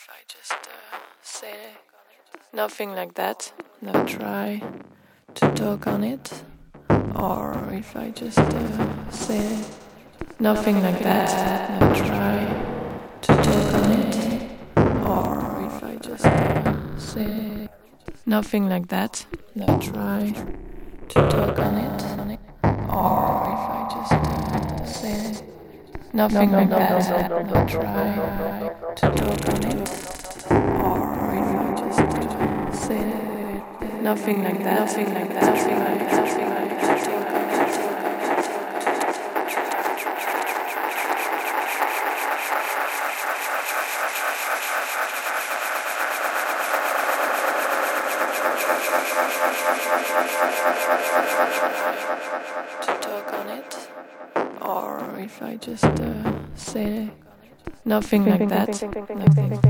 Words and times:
if 0.00 0.08
I 0.08 0.22
just 0.28 0.52
uh, 0.52 0.96
say 1.22 1.76
nothing 2.54 2.94
like 2.94 3.14
that, 3.14 3.52
not 3.82 4.08
try 4.08 4.62
to 5.34 5.52
talk 5.54 5.86
on 5.86 6.04
it, 6.04 6.42
or 7.14 7.68
if 7.70 7.94
I 7.94 8.08
just 8.10 8.38
uh, 8.38 9.10
say 9.10 9.58
nothing 10.38 10.82
like 10.82 11.02
that, 11.02 11.80
not 11.80 11.96
try 11.96 12.36
to 13.20 13.32
talk 13.46 13.74
on 13.74 13.92
it, 13.92 14.16
or 15.04 15.66
if 15.68 15.84
I 15.84 15.96
just 15.96 16.24
uh, 16.24 16.98
say 16.98 17.68
nothing 18.24 18.70
like 18.70 18.88
that, 18.88 19.26
not 19.54 19.82
try 19.82 20.32
to 21.08 21.20
talk 21.28 21.58
on 21.58 21.76
it, 21.76 22.02
or 22.64 23.26
if 23.54 23.64
I 23.76 23.80
just 23.92 24.12
uh, 24.12 24.84
say 24.86 25.49
nothing 26.12 26.50
like 26.52 26.68
that, 26.70 27.00
to 28.96 29.06
talk 29.06 29.48
on 29.48 29.64
it, 29.64 29.88
or 30.84 31.06
if 31.36 31.50
I 31.56 31.74
just 31.78 32.86
say 32.86 33.62
nothing 34.02 34.42
like 34.44 34.62
that, 34.64 34.74
nothing 34.80 35.14
like 35.14 35.28
that, 35.34 35.42
nothing 35.44 35.78
like 35.78 35.98
that, 35.98 36.12
nothing 36.12 36.50
like 36.50 36.80
that, 36.80 37.90
talk 52.30 52.42
on 52.42 52.48
it. 52.68 52.80
to 52.82 52.92
talk 53.00 53.32
on 53.32 53.48
it, 53.48 53.88
or 54.60 55.18
if 55.20 55.42
I 55.42 55.56
just 55.56 55.84
uh, 55.84 56.32
say 56.54 57.10
nothing 57.90 58.24
like 58.24 58.48
that, 58.48 58.68
nothing. 59.16 59.69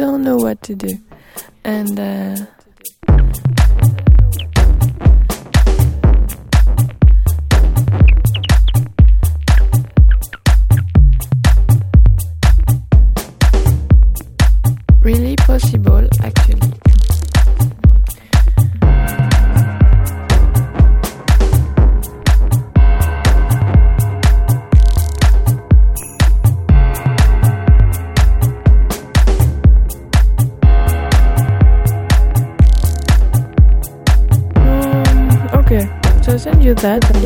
Don't 0.00 0.22
know 0.22 0.36
what 0.36 0.62
to 0.62 0.74
do. 0.74 0.98
And 1.62 2.00
uh 2.00 2.46
that 36.82 37.19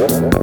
Bueno. 0.00 0.39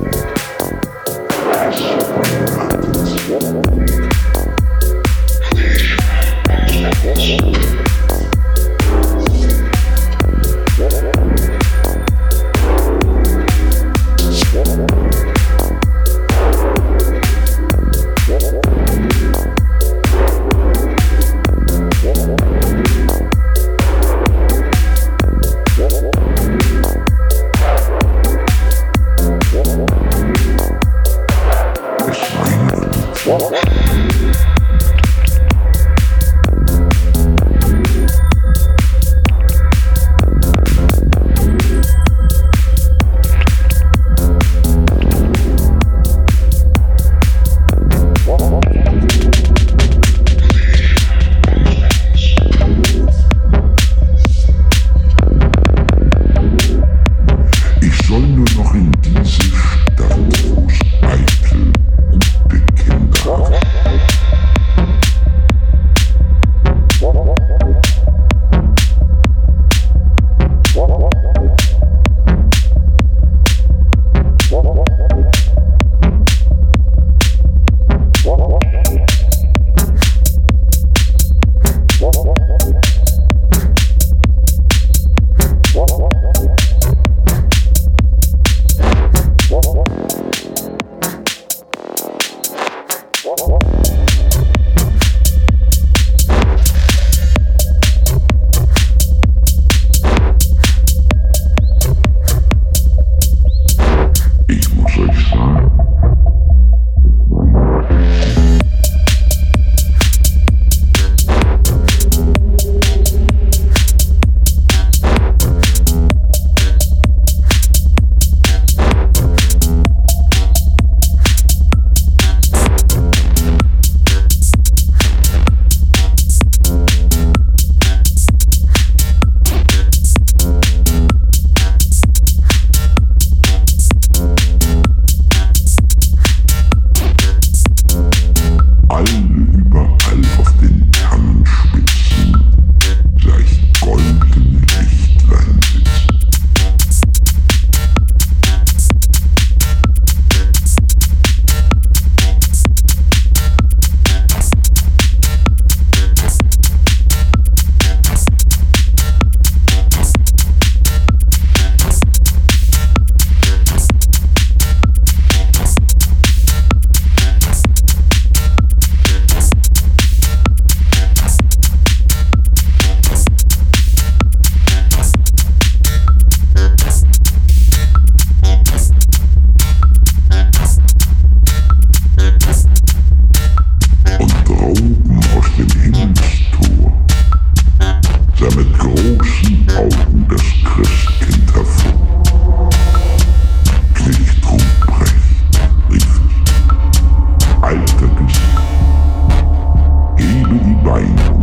dying. 200.88 201.37